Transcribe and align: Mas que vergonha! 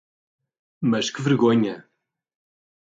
Mas 0.89 1.07
que 1.13 1.21
vergonha! 1.27 1.75